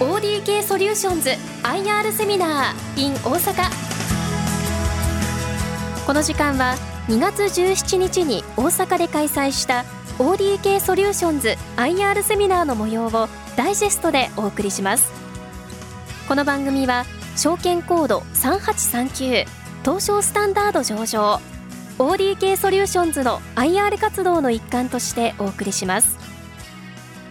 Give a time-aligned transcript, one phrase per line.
[0.00, 1.30] ODK ソリューションズ
[1.62, 3.70] IR セミナー in 大阪。
[6.04, 6.74] この時間は
[7.06, 9.84] 2月17日に大阪で開催した
[10.18, 15.12] ODK ソリューションズ IR セミナーの模様をダイジェストでお送りします。
[16.26, 17.04] この番組は
[17.36, 19.46] 証券コード3839
[19.84, 21.40] 東証スタンダード上場。
[22.00, 26.18] ODK ソリューションズの IR 活動の一環としてお送りします。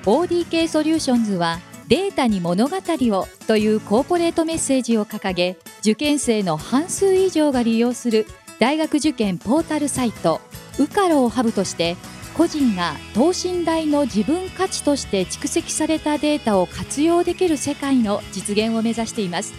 [0.05, 8.25] ODK ソリューションズはデータに物語をというコーポレートメッセージを掲げ受験生の半数以上が利用する
[8.59, 10.39] 大学受験ポータルサイト
[10.79, 11.97] ウカロをハブとして
[12.37, 19.53] 個人が等身大の自分価値として蓄積されたデータを活用できる世界の実現を目指しています。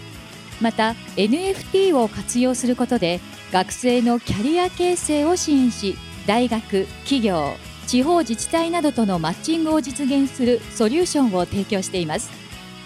[0.61, 3.19] また NFT を活用することで
[3.51, 5.97] 学生のキャリア形成を支援し
[6.27, 7.53] 大学企業
[7.87, 12.29] 地方自治体などとのマッチングを実現するソリューションを提供しています。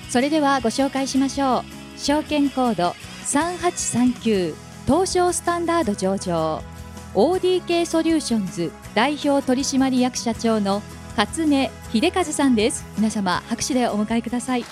[0.10, 2.00] それではご紹介しましょう。
[2.00, 6.62] 証券コード3839東証スタンダード上場。
[7.16, 10.82] ODK ソリューションズ代表取締役社長の
[11.18, 12.86] 勝根秀和さんです。
[12.98, 14.66] 皆様拍手でお迎えください。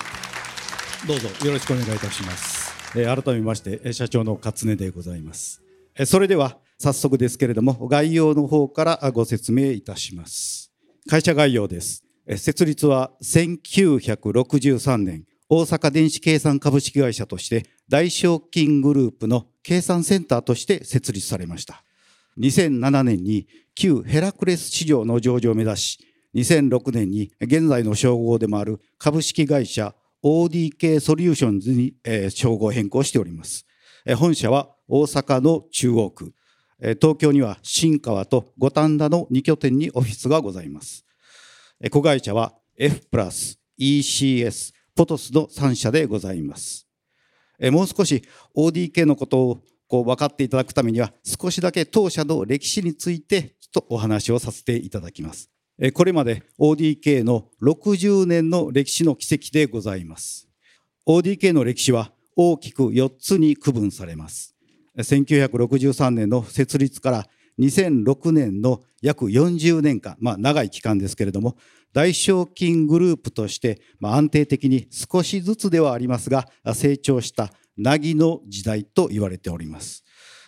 [1.07, 2.67] どうぞよろしくお願いいたします。
[2.95, 5.61] えー改めましてえー社長の勝根でございます。
[5.95, 10.71] えーそれでは早速ですけれども概要の方からご説明いたします。
[11.09, 12.03] 会社概要です。
[12.35, 21.83] 設立は1963年大阪電子計算株式会社として大証金グループの計算センターとして設立されました。
[22.39, 31.95] 2007年に旧ヘラクレス市場の上場を目指し2006年に現在の称号でもある株式会社 ODK ソリューションズに、
[32.29, 33.65] 称号変更しております。
[34.17, 36.33] 本社は大阪の中央区、
[36.79, 41.05] 東京には新川と五反田の2拠点にオフィスがございます。
[41.81, 46.87] え子会社は F プラス、ECS、ポトスの3社でございます。
[47.59, 48.23] えもう少し
[48.55, 55.49] ODK のことをこう分かっていただくためには少しだけ当社の歴史についてちょっとお話をさせていただきます。
[55.79, 60.47] えこれまで ODK の60年の歴史の軌跡でございます。
[61.07, 64.56] ODK の歴史は大きく4つに区分されます。
[64.97, 67.27] 1963年の設立から
[67.59, 71.55] 2006年の約40年間、まあ長い期間ですけれども、
[71.93, 80.03] 大証金グループとして、まあ、安定的に少しずつではありますが、成長したなぎの時代と言われております。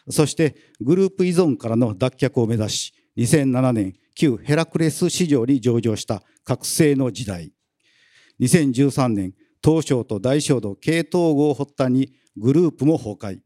[0.10, 7.52] そしてグループ依存からの脱却を目指し、2007年、旧ヘラクレス市場に上場した覚醒の時代。
[8.42, 9.34] 2013年、
[9.64, 13.40] 東証と大証の系統合を発端にグループも崩壊。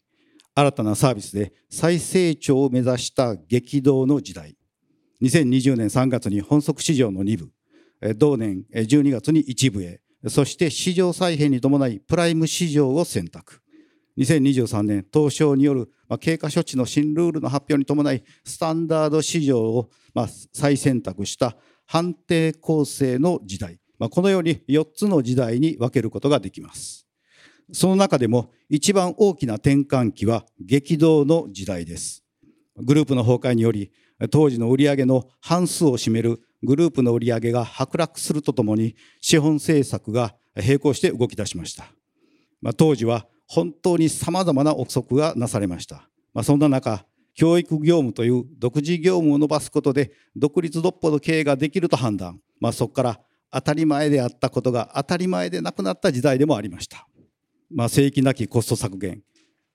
[0.56, 4.56] 新たなサービスで再成長を目指した激動の時代。
[5.22, 13.62] 2020年3月に本則市場の2部、同年12月に1部へ、そして市場再編に伴いプライム市場を選択。
[14.18, 19.90] 2023年、東証による経過処置の新ルールの発表に伴い、スタンダード市場を
[20.54, 23.80] 再選択した判定構成の時代。
[23.98, 27.03] このように4つの時代に分けることができます。
[27.72, 32.24] その中でも一番大きな転換期は激動の時代です。
[32.78, 33.92] グループの崩壊により、
[34.32, 41.86] 当時の売上の半数を占めるグループの売上が剥落するとともに、資本政策が並行して動き出しました。
[42.62, 46.10] まあ、当時は本当に様々な憶測がなされました。
[46.34, 52.40] まあ、そんな中、教育業務という独自業務を伸ばすことで独立独歩の経営ができると判断。
[52.60, 53.20] まあ、そこから
[53.52, 57.08] 当たり前であったことが当たり前でなくなった時代でもありました。
[57.74, 59.24] まあ、正規なきコスト削減。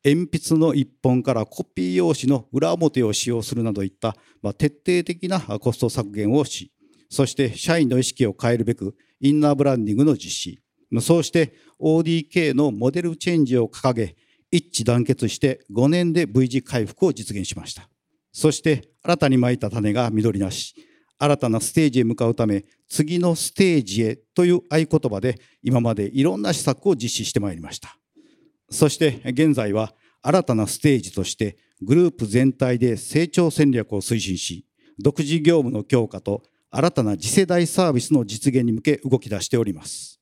[0.05, 6.73] 鉛筆の一本からコピー用紙の裏表を使用するなどいった、まあ、徹底的なコスト削減をし、
[7.11, 10.61] そして社員の意識を変えるべくインナーブランディングの実施。
[11.01, 14.17] そうして ODK のモデルチェンジを掲げ、
[14.51, 17.89] 一致団結して5年で V 字回復を実現しました。
[18.33, 20.75] そして新たに蒔いた種が実りなし、
[21.19, 27.99] 新たなステージへ向かうため、次のステージへという合言葉で今までいろんな施策を実施してまいりました。
[28.71, 34.65] そして現在は新たなステージとしてグループ全体で成長戦略を推進し、
[34.99, 40.21] 独自業務の強化と新たな次世代サービスの実現に向け動き出しております。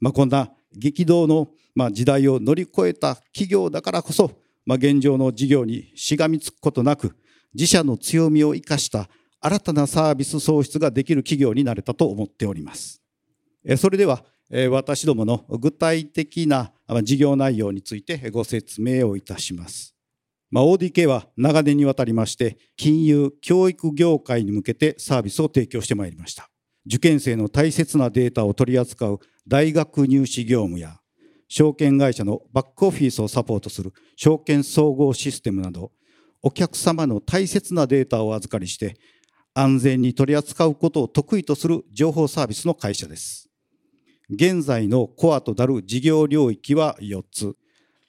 [0.00, 1.50] まあ、こんな激動の
[1.92, 4.32] 時代を乗り越えた企業だからこそ、
[4.66, 7.16] 現状の事業にしがみつくことなく、
[7.54, 9.08] 自社の強みを生かした
[9.46, 13.02] 新たなサービス創出ができる企業になれたと思っております。
[13.76, 14.24] それでは、
[14.70, 19.94] 私どもの具体的な事業内容についてご説明をいたします。
[20.50, 26.48] まあ、ODK は長年にわたりまして、金融、教育業界に向けてサービスを提供してまいりました。
[26.86, 31.00] 受験生の大切なデータを取り扱う大学入試業務や
[31.48, 35.92] 証券会社のバックオフィスをサポートする証券総合システムなど
[36.42, 38.96] お客様の大切なデータを預かりして
[39.54, 43.48] 安全に取り扱うことを得意とする情報サービスの会社です。
[44.28, 47.56] 現在のコアとなる事業領域は4つ。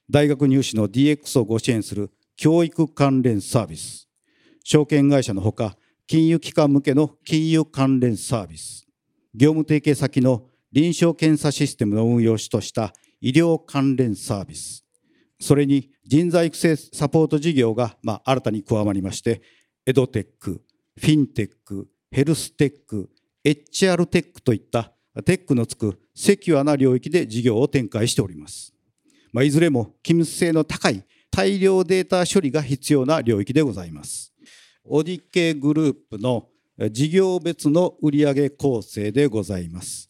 [0.09, 4.07] 大学入試の DX をご支援する教育関連サービス。
[4.63, 5.77] 証券会社のほか、
[6.07, 8.87] 金融機関向けの金融関連サービス。
[9.35, 14.83] 業務提携先の臨床検査システムの運用主とした医療関連サービス。
[15.39, 19.41] それに人材育成サポート事業が、まあ、新たに加わりまして、
[19.85, 20.61] エドテック、
[20.97, 23.09] フィンテック、ヘルステック、
[23.43, 24.93] HR テックといった
[25.25, 28.73] テックのつくセキュアな領域で事業を展開しております。
[29.33, 34.33] まあ、いずれも機密性の高い大量データ処理が必要な領域でございます。
[34.85, 36.47] オディケグループの
[36.91, 40.09] 事業別の売上構成でございます。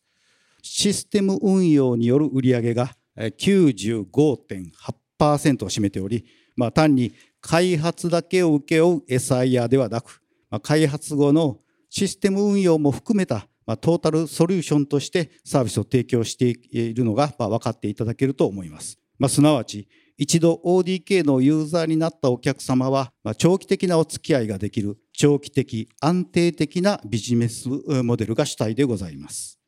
[0.61, 10.21] システム運用による売上が95.8%を占めており、まあ、単に開発だけを請け負う SIR ではなく、
[10.61, 11.59] 開発後の
[11.89, 18.99] システム運用も含めた、ま、トータルソリューションとしてサービスを提供しているのが、ま、分かっていただけると思います。
[19.17, 19.87] まあ、すなわち、
[20.17, 27.67] 一度 ODK のユーザーになったお客様は、まあ、長期的なお付き合いができる長期的、安定的なビジネス
[28.03, 29.59] モデルが主体でございます。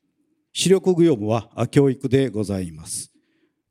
[0.52, 3.12] 視力業務は教育でございます。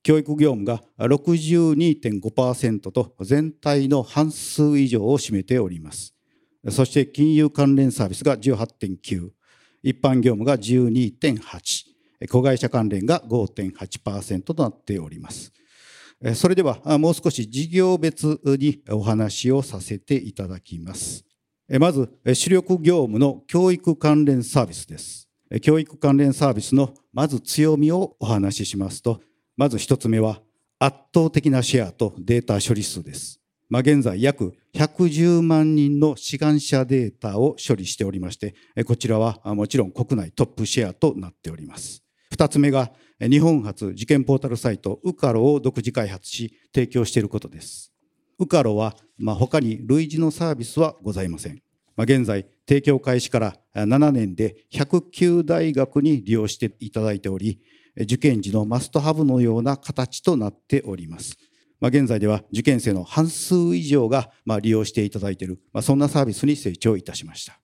[0.03, 6.16] 教育業務が62.5%と全体の半数以上を占めております。
[6.69, 9.29] そして金融関連サービスが18.9、
[9.83, 15.53] 一般業務が12.8、子会社関連が5.8%となっております。
[16.35, 21.23] それではもう少し事業別にお話をさせていただきます。
[21.79, 25.29] まず、主力業務の教育関連サービスです。
[25.61, 29.21] 教育関連サービスのまず強みをお話ししますと、
[29.55, 30.41] まず一つ目は
[30.79, 33.36] 圧倒的なシェアとデータ処理数です。
[33.69, 38.55] まあ、現在約110万人の志願者データを処理しておりまして、
[38.85, 42.03] こちらはもちろん国内トップシェアとなっております。
[42.29, 47.91] 二つ目が日本初受験ポータルサイトウカロを独自開発し提供していることです。
[48.39, 51.61] ウカロは、まあ、他に類似のサービスはございません。
[51.95, 57.59] まあ、現在提供開始から7年で109大学に利用していただいており、
[57.99, 61.35] 受験時のマストハブのような形となっております。
[61.79, 67.59] まあ、現在では受験生の半数以上がま利用していただいている、まあ、そんなサービスに成長いたしました。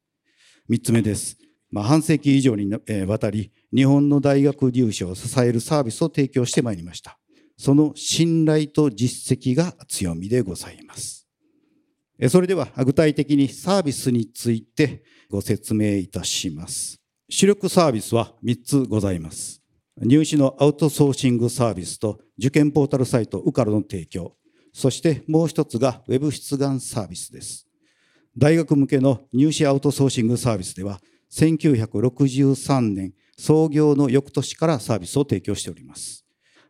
[0.69, 1.37] 3つ目です。
[1.71, 2.71] まあ、半世紀以上に
[3.07, 7.17] わたり日本の大学入試を支えるサービスを提供してまいりました。
[7.57, 11.27] その信頼と実績が強みでございます。
[12.29, 16.99] それでは具体的にサービスについてご説明いたします。
[17.27, 19.62] 主力サービスは3つございます。
[20.01, 24.35] 入試のアウトソーシングサービスと受験ポータルサイトウカロの提供、
[24.73, 27.67] そしてもう一つが Web 出願サービスです。
[28.35, 30.99] 大学向けの入試アウトソーシングサービスでは、
[31.31, 36.25] 1963年創業の翌年からサービスを提供しております。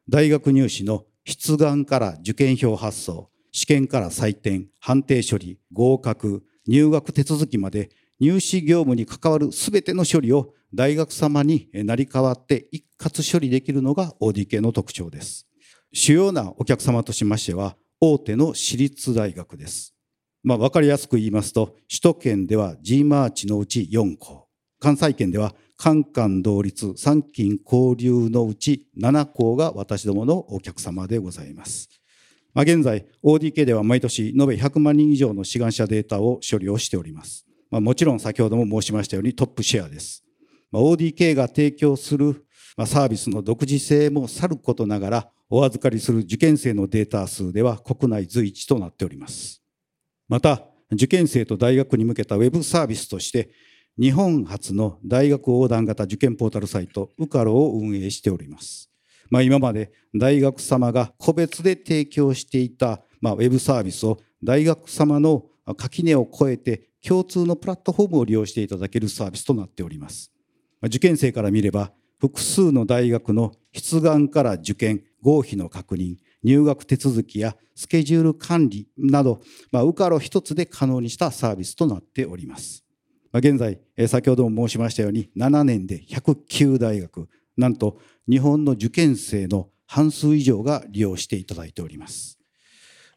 [0.10, 7.90] 大学入試の出願から受験票発送、試験から採点、判定処理、合格、入学手続きまで
[8.20, 15.48] 入試業務に関わるすべての処理を大学様になり代わって一括処理できるのが ODK の特徴です。
[15.94, 19.94] 主要なお客様としましては、大手の私立大学です。
[20.44, 24.48] まあ、わかりやすく言いますと、首都圏では G マーチのうち4校、
[24.80, 31.90] 関西圏ではカンカン同率参勤交流のうち7校が私どものお客様でございます。
[32.54, 37.46] まあ、現在、ODK では毎年延べ100万人以上の志願者データを処理をしております。
[37.70, 40.23] まあ、もちろん先ほども申しましたようにトップシェアです。
[40.74, 42.46] ま、ODK が提供する
[42.88, 49.62] サービスの独自性もさることながら、お預かりする受験生のデータ数では国内随一となっております。
[50.28, 53.52] また、受験生と大学に向けたウェブサービスとして、
[54.00, 58.90] 日本初の大学横断型受験ポータルサイト、ウカロを運営しております。
[59.30, 65.46] まあ、今まで大学様が個別で提供していた、まあ、ウェブサービスを大学様の
[65.78, 70.33] 垣根を越えて共通のプラットフォームを利用していただけるサービスとなっております。
[70.88, 82.84] 受験生から見れば、複数の大学の出願から受験、合否の確認、入学手続きやスケジュール管理など、まあ、ウカロ一つで可能にしたサービスとなっております。
[83.32, 87.98] まあ、現在、先ほども申しましたように、7年で109大学、なんと
[88.30, 92.40] 日本の受験生の半数以上が利用していただいております。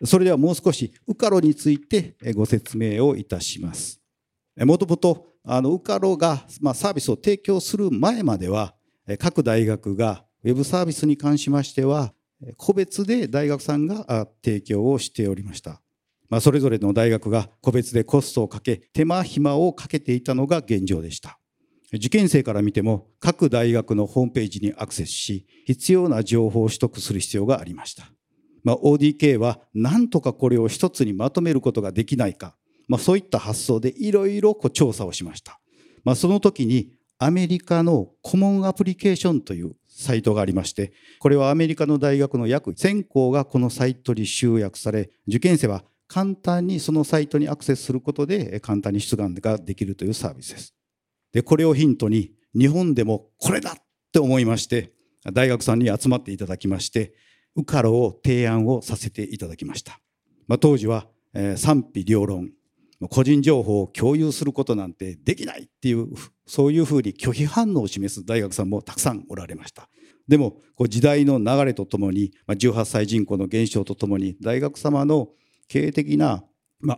[0.05, 4.01] それではもう少しウカロについてご説明をいたします。
[4.59, 8.75] もともとウカロが、まあ、サービスを提供する前までは
[9.19, 12.13] 各大学がウェブサービスに関しましては
[12.57, 15.83] 個別で大学さんが提供をしておりました。
[16.29, 21.39] まあ、それぞれの大学が個別でコストをかけ手間暇をかけていたのが現状でした。
[21.93, 28.11] 受験生から見ても各大学のホームページにアクセスし必要な情報を取得する必要がありました。
[28.65, 32.57] まあ、ODK は何とかこれを一つにまとめることができないか、
[32.89, 35.61] まあ、そういった発想でいろいろ調査をしました。
[36.05, 50.75] まあ、その時にアメリカのコモンアプリケーションというサイトがありましてこれはアメリカの大学の約1000校がこのサイトに集約され受験生は簡単にそのサイトにアクセスすることで簡単に出願ができるというサービスです。
[51.33, 53.75] でこれをヒントに日本でもこれだっ
[54.13, 54.93] て思いまして
[55.33, 57.15] 大学さんに集まっていただきまして
[57.57, 59.99] ウカロを提案をさせていただきました。
[60.47, 62.51] まあ、当時は、えー、賛否両論
[63.11, 66.09] 個人情報を共有することなんてできないっていう
[66.47, 69.89] そういうふうに拒否反応を示す大学さんもたくさんおられました。
[70.27, 75.29] でも時代の流れとともに18歳人口の減少とともに大学様の
[75.69, 76.43] 経営的な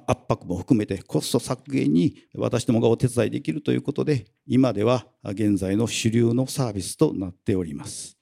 [0.06, 8.16] 圧迫も含めてコスト削減に私どもがお手伝いできるということで今では現在の主流のサービスとなっております、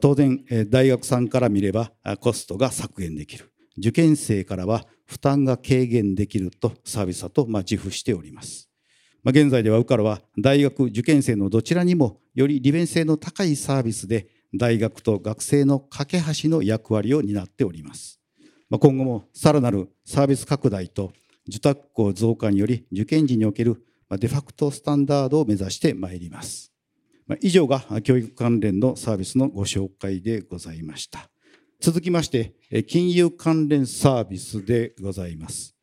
[0.00, 3.53] 当然大学さんから見ればコストが削減できる。
[3.78, 8.68] 受験生からは負担が軽減できるとサービスだとま自負しております。
[9.22, 18.20] まあ、現在ではウカラは大学受験生のどちらにもより利便性の高いサービスで大学と学生の架け橋の役割を担っております。
[18.70, 21.12] まあ、今後もさらなるサービス拡大と
[21.48, 26.72] 受託校増加により受験時におけるデファクトスタンダードを目指してまいります。
[27.40, 31.33] 以上が教育関連のサービスのご紹介でございました。
[31.84, 35.74] 続きまして、金融関連サービスでございます。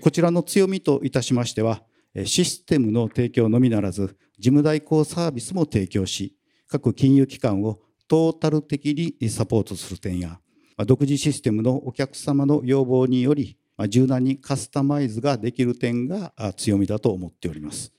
[0.00, 1.82] こちらの強みといたしましては、
[2.26, 6.36] システムの提供のみならず、事務代行サービスも提供し、
[6.68, 10.38] 各金融機関をトータル的にサポートする点や、
[10.86, 17.92] 独自システムのお客様の要望により、柔軟にカスタマイズができる点が強みだと思っております。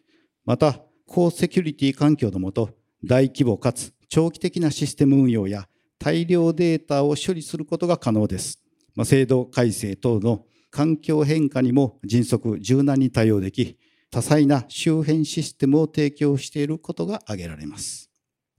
[0.45, 2.69] また、高セキュリティ環境のもと、
[3.03, 5.67] 大規模かつ長期的なシステム運用や
[5.99, 8.59] 大量データを処理することが可能です。
[8.95, 13.77] まあ、制度改正等の環境変化にも迅速、柔軟に対応でき、
[14.09, 18.09] 多彩な周辺システムを提供していることが挙げられます。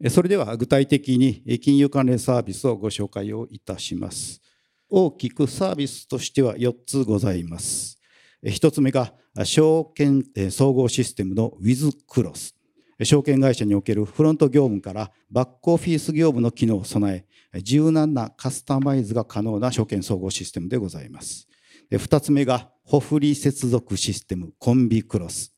[0.09, 4.41] それでは具体的に金融関連サービスをご紹介をいたします。
[4.89, 7.99] 大きくサービスとしては4つございます。
[8.45, 9.13] 1つ目が
[9.45, 12.55] 証券総合システムの WithCross。
[13.03, 17.25] 証券会社におけるフロント業務からバックオフィス業務の機能を備え、
[17.63, 21.49] 柔軟なカスタマイズが可能な証券総合システムでございます。
[21.91, 25.55] 二つ目が、ホフリ接続システムコンビクロス。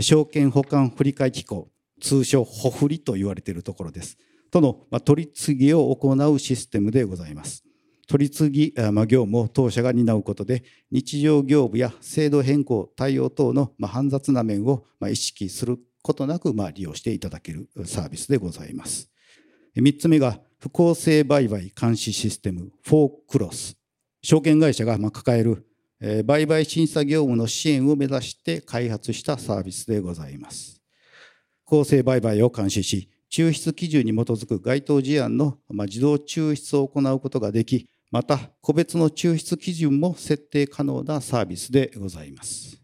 [0.00, 4.18] 証券保管振替機構、通称ホフリと言われているところです。
[4.50, 7.64] との取り次ぎを行うシステムでございます。
[8.08, 8.74] 取り次ぎ
[9.08, 10.62] 業務を当社が担うことで
[10.92, 19.10] 日常業務や制度変更対応等の煩雑な面を意識することなく、利用していただけるサービスでございます。
[19.76, 23.76] 3つ目が、不公正売買監視システム、フォークロス。
[24.22, 25.66] 証券会社が抱える
[26.24, 30.80] 売買審査業務の支援を目指して開発したサービスでございます。
[31.64, 42.80] 不公正売買を監視し、抽出基準に基づく該当事案の自動抽出を行うことができ、また個別の抽出基準も設定可能なサービスでございます。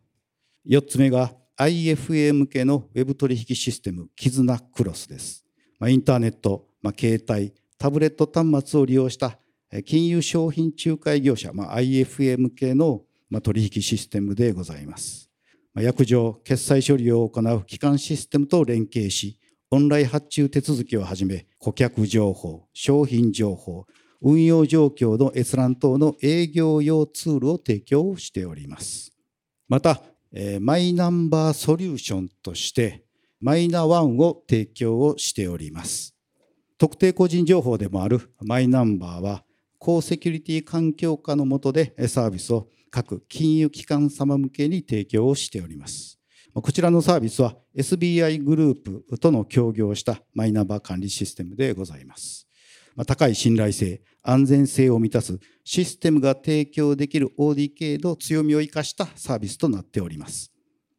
[0.69, 5.45] 4つ目が IFA 向けのウェブ取引システム、キズナクロスです。
[5.79, 9.41] まあ、インターネット、ま、携帯、タブレット端末を利用した
[9.85, 13.03] 金融商品仲介業者、まあ、IFA 向けの
[13.43, 15.29] 取引システムでございます。
[15.75, 19.37] 約定、決済処理を行う基幹システムと連携し、
[19.73, 23.87] オンライン発注手続きをはじめ、顧客情報、商品情報、
[24.21, 29.13] 運用状況の閲覧等の営業用ツールを提供しております。
[29.69, 30.01] また、
[30.61, 33.03] マイナンバーソリューションとして
[33.41, 36.15] マイナワンを提供をしております。
[36.83, 39.45] 特定個人情報でもあるマイナンバーは
[39.79, 46.19] 高セキュリティ環境下の下でサービスを各金融機関様向けに提供をしております。
[46.53, 52.49] こちらのサービスは SBI グループとの協業をしたマイナンバー管理システムでございます。
[53.07, 60.51] 高い信頼性、安全性を満たすシステムが提供できる ODK の強みを生かしたサービスとなっております。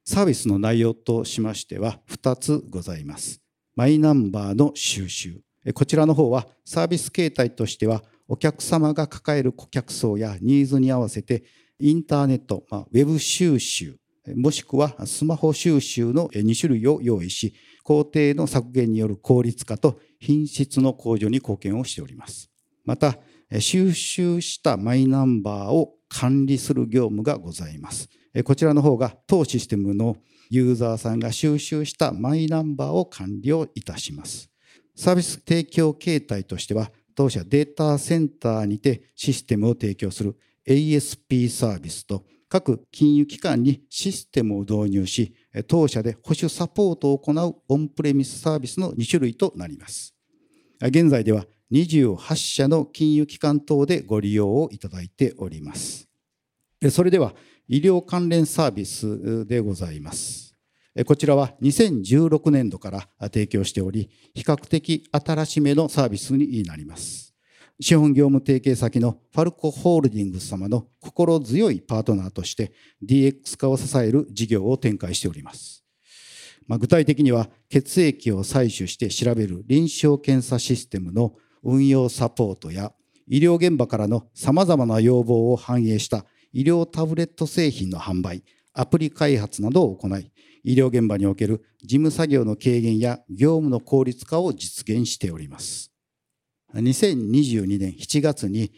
[0.05, 3.41] サービスの内容としましては2つございます。
[3.75, 5.41] マイナンバーの収集。
[5.73, 11.43] こちらの方はサービス形態としてはお客様が抱える顧客層やニーズに合わせて
[11.79, 13.97] インターネット、まあ、ウェブ収集、
[14.35, 17.53] もしくはスマホ収集の2種類を用意し、
[17.83, 22.49] 工程の削減による効率化と品質の向上に貢献をしております。
[22.85, 23.17] また、
[23.59, 28.09] 収集したマイナンバーを管理する業務がございます。
[28.45, 30.15] こちらの方が当システムの
[30.49, 34.52] ユーザーさんが収集したマイナンバーを管理をいたします。
[34.95, 40.35] サービス提供形態としては、当社データセンターにてシステムを提供する
[40.67, 45.33] ASP サービスと各金融機関にシステムを導入し、
[45.67, 50.13] 当社で保守サポートを行うオンプレミスサービスの2種類となります。
[50.81, 56.07] 現在では28社の金融機関等でご利用をいただいております。
[56.91, 57.33] それでは
[57.67, 60.52] 医療関連サービスでございます。
[61.05, 67.33] こちらは2016年度から提供しており、比較的新しめのサービスになります。
[67.79, 72.71] 資本業務提携先のファルコホールディングス様の心強いパートナーとして
[73.03, 75.83] DX 化を支える事業を展開しております。
[76.67, 81.33] まあ、具体的には血液を採取して調べる臨床検査システムの
[81.63, 82.93] 運用サポートや
[83.27, 90.31] 医療現場からの様々な要望を反映した医療タブレット製品の販売、アプリ開発などを行い、
[90.63, 95.91] 医療現場における事務作業の軽減や業務の効率化を実現しております。
[96.73, 98.71] 2022年7月に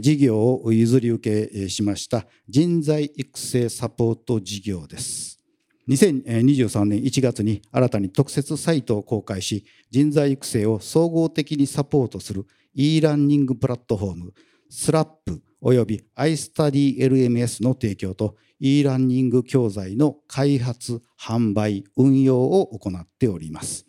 [0.00, 5.40] 事業を譲り受けしました人材育成サポート事業です。
[5.88, 14.34] 2023年1月に新たに特設サイトを公開し、人材育成を総合的にサポートする e ランニングプラットフォーム、
[14.68, 23.86] スラップ及び iStudyLMS の提供と e ランニング教材の開発、販売、運用を行っております。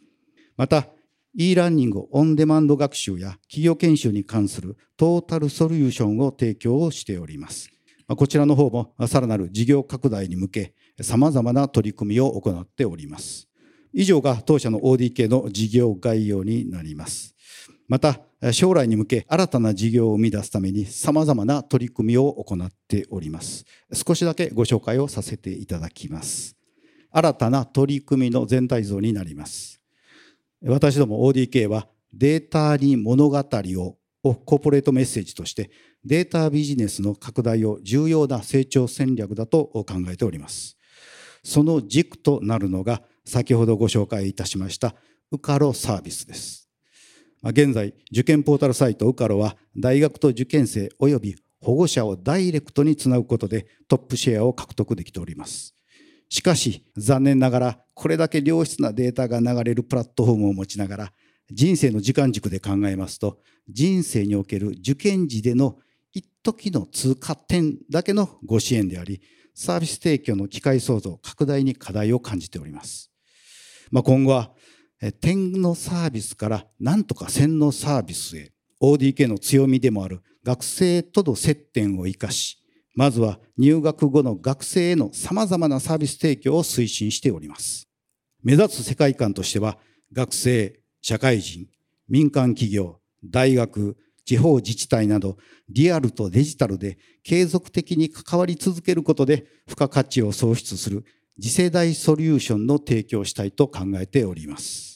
[0.58, 0.88] また、
[1.36, 7.70] e ランニングオンデマンド学習や企業研修に関するトータルソリューションを提供をしております。
[8.08, 13.48] こちらの方もさらなる事業拡大に向け、様々な取り組みを行っております。
[13.94, 17.36] 以上が当社の ODK の事業概要になります。
[17.88, 18.22] また、
[18.52, 23.66] 将来に向け新たな事業を生み出すために様々な取り組みを行っております。
[23.94, 26.56] 少しだけご紹介をさせていただきます。
[27.12, 29.80] 新たな取り組みの全体像になります。
[30.64, 35.72] 私ども ODK はデータに物語ををコーポレートメッセージとして
[36.06, 40.78] データビジネスの拡大を重要な成長戦略だと考えております。
[41.44, 44.96] その軸となるのが先ほどご紹介いたしました
[45.32, 46.61] ウカロサービスです。
[47.44, 55.76] 現在、受験ポータルサイトウカロは大学と受験生及び保護者をダイレクトにつなぐことでトップシェアを獲得できております。
[56.30, 61.14] しかし、残念ながらこれだけ良質なデータが流れるプラットフォームを持ちながら
[61.52, 65.78] 人生の時間軸で考えますと人生における受験時での
[66.14, 69.22] 一時の通過点だけのご支援であり
[69.54, 73.12] サービス提供の機会創造拡大に課題を感じております、
[73.92, 74.52] まあ、今後は
[75.12, 82.60] 点のサービスから何とか線のサービスへ ODK の強みでもある学生との接点を生かし
[82.94, 87.88] まずは入学後の学生への様々なサービス提供を推進しております
[88.44, 89.78] 目指す世界観としては
[90.14, 91.68] 学生社会人、
[92.10, 95.38] 民間企業、大学、地方自治体など
[95.70, 101.06] リアルとデジタルで継続的に関わり続けることで付加価値を創出する
[101.42, 104.91] 次世代ソリューションの提供をしたいと考えております。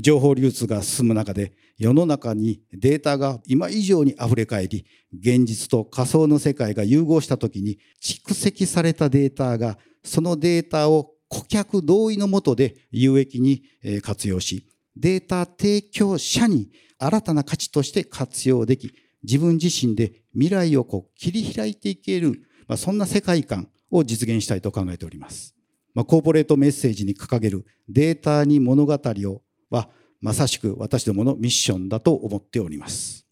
[0.00, 13.62] 情報流通が進む中で世の中にデータが今以上に溢れ返り現実と仮想の世界が融合した時に蓄積されたデータがそのデータを顧客同意のもとで有益に
[14.02, 25.54] 活用しデータ提供者に新たな価値として活用でき、自分自身で未来をこう切り開いていける、まあ、そんな世界観を実現したいと考えております。
[25.94, 29.42] まあ、コーポレートメッセージに掲げるデータに物語を
[29.74, 29.88] は、
[30.20, 33.26] まさしく私どものミッションだと思っております。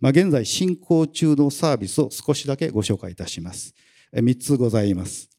[0.00, 3.72] まあ、現在進行中のサービスを少しだけご紹介いたします。
[4.12, 5.30] 3つございます。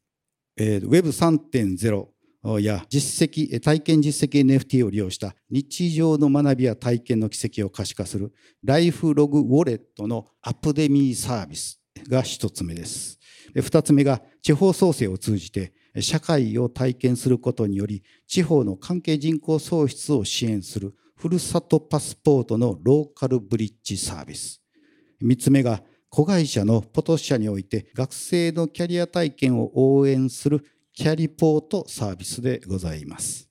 [0.58, 8.32] Web3.0 や実績、体験実績 NFT を利用した日常の学びや体験の軌跡を可視化する
[8.64, 13.18] ライフログウォレットのアプデミーサービスが一つ目です。
[13.54, 24.60] 二つ目が地方創生を通じて社会を体験することにより地方の関係人口創出を支援するふるさとパスポートのローカルブリッジサービス。
[25.20, 33.48] 三つ目が子会社のポト社において学生のキャリア体験を応援するキャリポートサービスでございます。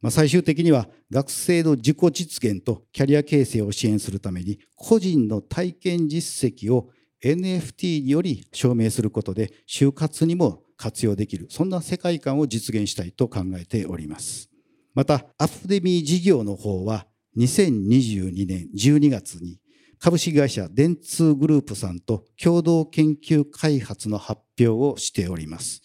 [0.00, 6.90] まあ、最終的には学生の自己実現とキャリア形成を支援するために個人の体験実績を
[7.22, 14.50] NFT により証明することで就活にも活用できるそんな世界観を実現したいと考えております
[14.94, 17.06] またアプデミー事業の方は
[17.38, 19.60] 2022年12月に
[20.00, 25.82] 株式会社電通グループさんと共同研究開発の発表をしております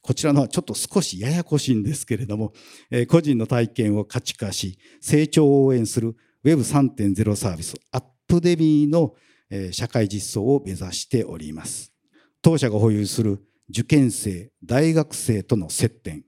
[0.00, 2.52] こちらのはちょっと少しややこしいんですけれども、
[2.90, 9.14] え個人の体験を価値化し、成長を応援する Web3.0 サービス、アップデミーの
[9.70, 11.92] 社会実装を目指しております。
[12.42, 16.24] 当社が保有する受験生、大学生との接点、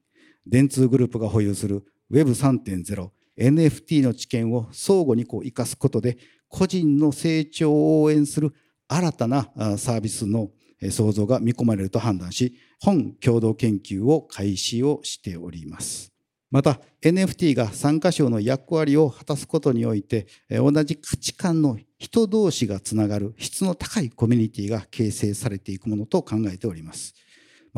[0.47, 6.17] 電通グループが保有する Web3.0、NFT の知見を相互にこう生かすことで、
[6.49, 8.55] 個人の成長を応援する
[8.89, 10.53] 新たなサービスの
[10.91, 16.13] 創造が見込まれると判断し、本共同研究を開始をしております。
[16.51, 27.15] また NFT が参加賞の役割を果たすことにおいて同じ価値観の人同士がつながる質の高いコミュニティが形成されていくものと考えております。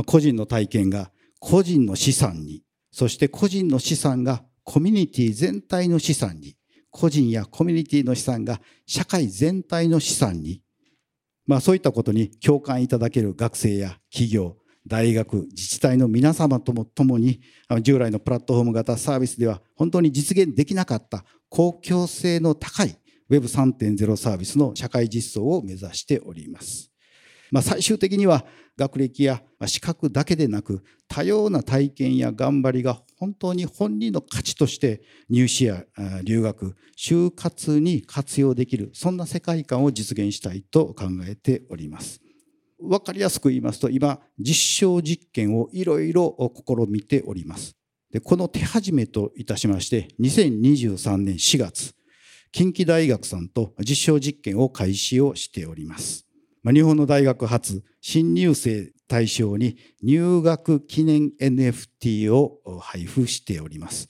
[0.04, 6.56] 個人の体験が個人の資産に、そして個人の資産がコミュニティ全体の資産に、
[6.90, 10.62] 個人やコミュニティの資産が社会全体の資産に、
[11.46, 14.56] まあそういったことに共感いただける学生や企業、
[14.86, 17.40] 大学、自治体の皆様とも共に、
[17.82, 22.96] 従来のプラットフォーム型サービスでは本当に実現できなかった公共性の高い
[23.30, 26.90] Web3.0 サービスの社会実装を目指しております。
[27.50, 28.44] まあ、最終的には
[28.78, 35.84] 学歴や資格だけでなく多様な体験や頑張りが本当に本人の価値として入試や
[36.24, 42.20] 留学就活に活用できるそんな世界観を実現したいと考えております。
[42.78, 47.74] 分かりやすく言いますと今実証実験をいろいろ試みております。
[48.10, 51.94] でこの手始めといたしまして2023年4月
[52.52, 56.25] 近畿大学さんと実証実験を開始をしております。
[56.66, 64.08] ま日本の大学初新入生対象に入学記念 NFT を配布しております。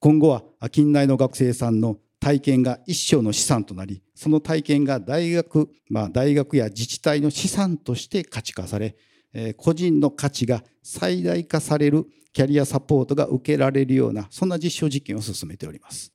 [0.00, 8.96] 今後は近代の学生さんの体験が一生の資産となり、その体験が大学、まあ、大学や自治体の資産として価値化され、
[9.56, 16.12] 個人の価値が最大化されるキャリアサポートが受けられるような、そんな実証実験を進めております。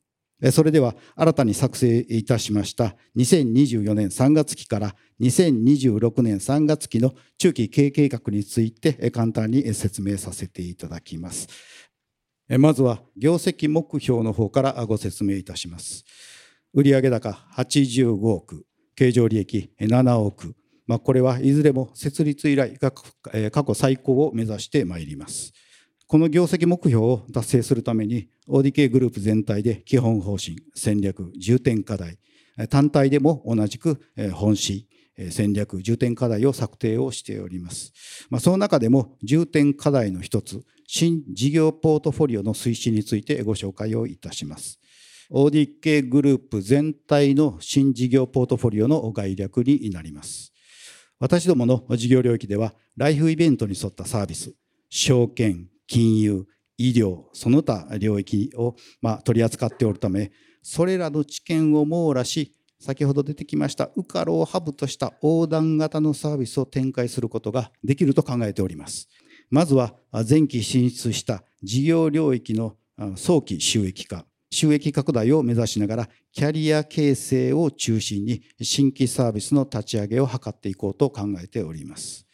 [0.52, 11.48] それでは新たに作成いたしました2024年3月期から2026年3月期の中期経営計画について簡単に説明させていただきます。
[12.60, 16.06] まずは業績目標の方からご説明いたします。
[16.74, 25.52] 売上高85億、経常利益7億、まあ、これはいずれも設立以来過去最高を目指してまいります。
[26.08, 32.18] この業績目標を達成するために ODK グループ全体で基本方針、戦略、重点課題、
[32.70, 34.88] 単体でも同じく本誌、
[35.32, 37.92] 戦略、重点課題を策定をしております。
[38.30, 44.80] まあ、その中でも重点課題の一つ、新事業ポートフォリオの推進についてご紹介をいたします。
[45.30, 50.54] ODK グループ全体の新事業ポートフォリオの概略になります。
[51.20, 54.54] 私どもの事業領域では、ライフイベントに沿ったサービス、
[54.90, 56.46] 証券、金融、
[56.78, 69.10] 医療、その他領域を、まあ、取り扱っておるため、それらの知見を網羅し、先ほど出てきましたウカロをハブとした横断型のサービスを展開することができると考えております。
[69.50, 69.96] まずは
[70.30, 72.76] 前期進出した事業領域の
[73.16, 82.27] 早期収益化、収益拡大を目指しながらキャリア形成を中心に新規サービスの立ち上げを図っていこうと考えております。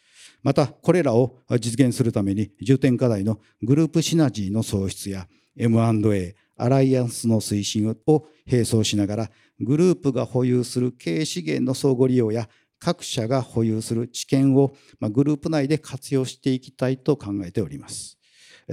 [0.44, 5.26] また、これらを実現するために重点課題のグループシナジーの創出や
[5.56, 18.18] M&A、アライアンスの推進を並走しながら、グループが保有する経営資源の相互利用や各社が保有する知見をグループ内で活用していきたいと考えております。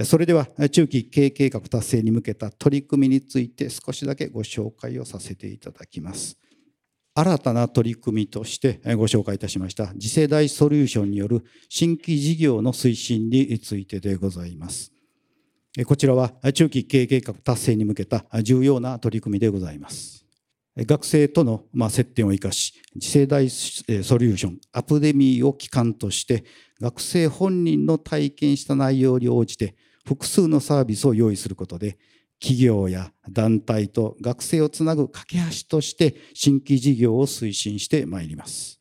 [0.04, 6.38] それでは中期経営計画達成に向けた取り組みについて少しだけご紹介をさせていただきます。
[7.14, 14.92] 新たな取り組みとしてご紹介いたしました次世代ソリューションによる新規事業の推進についてでございます。
[15.86, 20.26] こちらは中期経営計画達成に向けた重要な取り組みでございます。
[20.76, 23.84] 学生との接点を生かし、次世代ソ
[24.18, 26.44] リューション、アプデミーを基幹として、
[26.80, 29.74] 学生本人の体験した内容に応じて
[30.06, 31.98] 複数のサービスを用意することで、
[32.42, 38.80] 企業や団体と学生をつなぐ架け橋として新規事業を推進してまいります。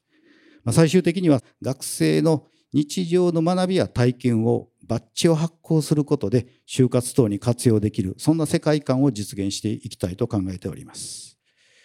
[0.72, 11.38] 最終的には学生の日常の学びや体験をバッジを発行することで就活等に活用できるそんな世界観を実現していきたいと考えております。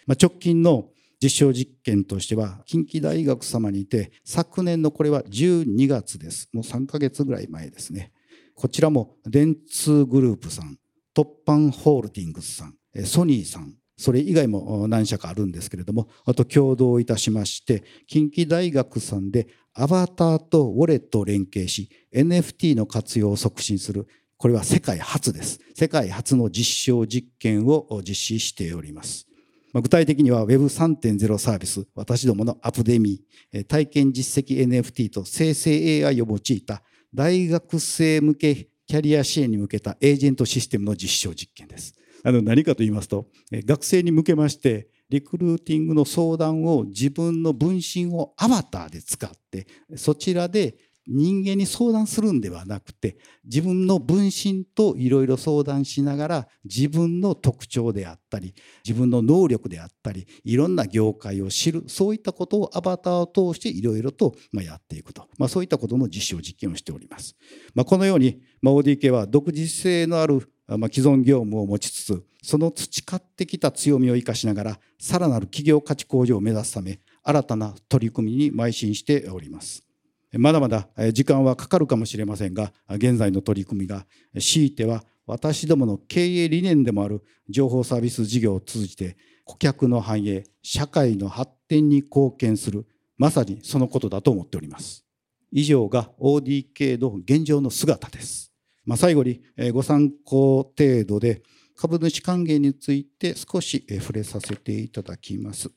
[0.07, 0.89] 直近の
[1.21, 8.11] 実証実験としては近畿大学様にて昨年のこれは12月ですもう3ヶ月ぐらい前ですね
[8.53, 10.77] こちらも電通グループさん
[11.17, 25.59] 突版ホールディングスさんソニーさんそれ以外も何社かあるんですけれどもあと共同いたしまして近畿大学さんでアバターとウォレットを連携し NFT の活用を促進するこれは世界初です。
[25.73, 29.27] 世界初の実証実験を実施しております。
[29.73, 41.93] 具体的には Web3.0 サービス、私どものアプデミー、体験実績 NFT と生成 AI を用いた大学生向けキャリア支援に向けたエージェントシステムの実証実験です。
[42.23, 50.75] あの何かと言いますと、学生に向けまして、リクルーティングの相談を自分の分身をアバターで使って、そちらで
[51.07, 58.53] 人間に相談するんではなくて自分の分身といろいろ相談しながら自分の特徴であったり
[58.85, 67.35] 自分の能力であったりいろんな業界を知るそういったことをアバターを通していろいろとやっていくと、まあ、そういったことの実証実験をしております。
[67.73, 79.86] まあ、このように、ま、ODK は独自性のあるま既存業務を持ちつつその培ってきた強みを生かしながらさらなる企業価値向上を目指すため新たな取り組みに邁進しております。
[80.33, 84.05] まだまだ時間はかかるかもしれませんが現在の取り組みが
[84.39, 92.85] 強いては私どもの経営理念でもある情報サービス事業を通じて顧客の繁栄社会の発展に貢献する
[93.17, 95.05] まさにそのことだと思っております。
[95.51, 98.53] 以上が ODK の現状の姿です、
[98.85, 101.41] まあ、最後にご参考程度で
[101.75, 105.71] 株主還元について少し触れさせていただきます。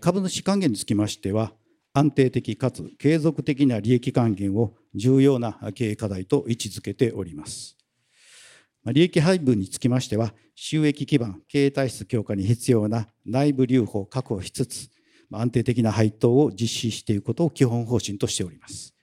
[0.00, 1.52] 株主還元につきましては
[1.96, 7.78] 安定的かつ継続的な利益還元を重要な経営課題と位置づけております。
[8.84, 14.90] 利益配分につきましては、収益基盤、経営体質強化に必要な内部留保を確保しつつ、
[15.32, 18.94] 安定的な配当を実施していくことを基本方針としております。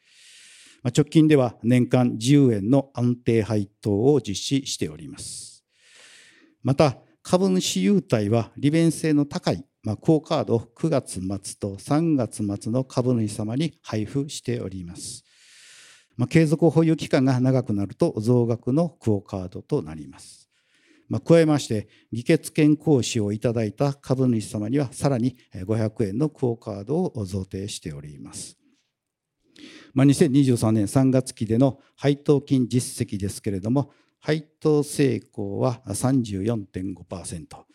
[0.96, 5.66] 直近では年間10円の安定配当を実施しております。
[6.62, 15.26] また、株主優待は利便性の高いまあ、クオカードを9月末と3月末の株主様に配布しております。
[16.15, 20.50] まあ、継続保有期間が長くなると増額のクオカードとなります。
[21.10, 28.58] まあ、加えまして、議決権行使をいただいた株主様にはさらに500円のクオカードを贈呈しております。
[29.93, 37.73] まあ、2023年3月期での配当金実績ですけれども、配当成功は34.5%。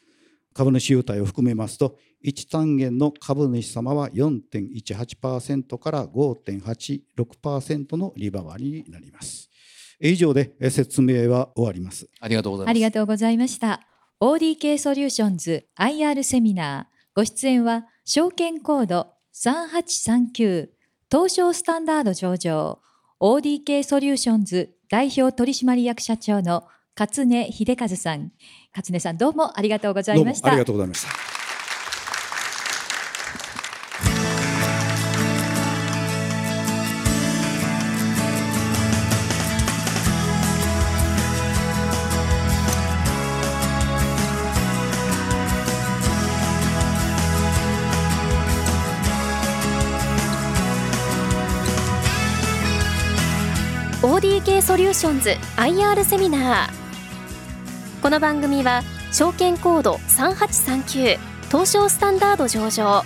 [0.58, 9.48] 株主優待を含めますと、1単元の株主様は4.18%から5.86%の利回りになります。
[10.00, 12.08] 以上で説明は終わります。
[12.18, 12.70] ありがとうございます。
[12.70, 13.82] ありがとうございました。
[14.20, 20.70] ODK ソリューションズ IR セミナーご出演は証券コード3839
[21.08, 22.80] 東証スタンダード上場
[23.20, 26.66] ODK ソリューションズ代表取締役社長の
[26.98, 28.32] 勝根秀和さん
[28.78, 30.48] 勝根さんどうもありがとうございました。
[30.48, 31.08] ありがとうございました。
[54.00, 56.77] ODK ソリューションズ IR セミナー
[58.08, 58.80] この番組は
[59.12, 61.18] 証券コード3839
[61.48, 63.04] 東証スタンダード上場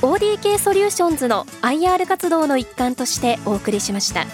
[0.00, 4.26] ODK ソリューションズの IR 活動の一環としてお送りしました。